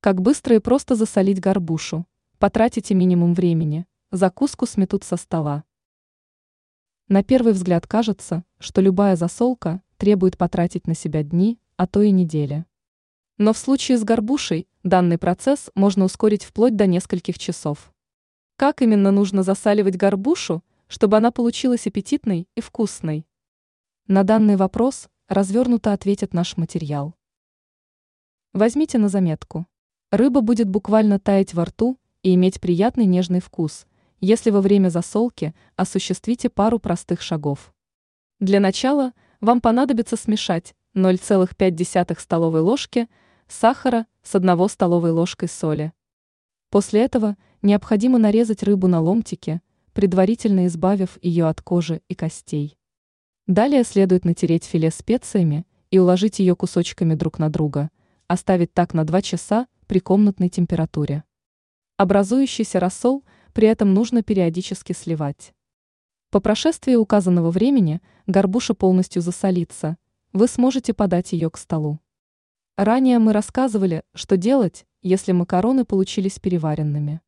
[0.00, 2.06] Как быстро и просто засолить горбушу.
[2.38, 3.84] Потратите минимум времени.
[4.12, 5.64] Закуску сметут со стола.
[7.08, 12.12] На первый взгляд кажется, что любая засолка требует потратить на себя дни, а то и
[12.12, 12.64] недели.
[13.38, 17.92] Но в случае с горбушей данный процесс можно ускорить вплоть до нескольких часов.
[18.54, 23.26] Как именно нужно засаливать горбушу, чтобы она получилась аппетитной и вкусной?
[24.06, 27.16] На данный вопрос развернуто ответит наш материал.
[28.52, 29.66] Возьмите на заметку.
[30.10, 33.86] Рыба будет буквально таять во рту и иметь приятный нежный вкус–
[34.20, 37.72] если во время засолки осуществите пару простых шагов.
[38.40, 43.08] Для начала вам понадобится смешать 0,5 столовой ложки
[43.46, 45.92] сахара с 1 столовой ложкой соли.
[46.70, 49.60] После этого необходимо нарезать рыбу на ломтики,
[49.92, 52.76] предварительно избавив ее от кожи и костей.
[53.46, 57.90] Далее следует натереть филе специями и уложить ее кусочками друг на друга,
[58.26, 61.24] оставить так на 2 часа при комнатной температуре.
[61.96, 63.24] Образующийся рассол–
[63.58, 65.52] при этом нужно периодически сливать.
[66.30, 69.96] По прошествии указанного времени горбуша полностью засолится,
[70.32, 71.98] вы сможете подать ее к столу.
[72.76, 77.20] Ранее мы рассказывали, что делать, если макароны получились переваренными.